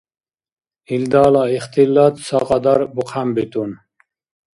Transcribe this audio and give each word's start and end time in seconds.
Илдала 0.93 1.43
ихтилат 1.57 2.15
цакьадар 2.25 2.79
бухъянбитӀун. 2.95 3.71